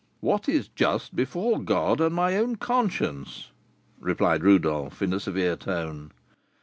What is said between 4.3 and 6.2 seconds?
Rodolph, in a severe tone.